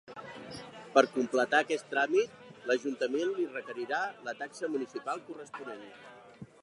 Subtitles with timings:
[0.93, 5.85] Per completar aquest tràmit l'ajuntament li requerirà la taxa municipal corresponent.